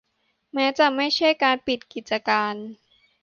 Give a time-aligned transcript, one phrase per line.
[0.53, 2.55] แม้จะไม่ใช่การปิดกิจการ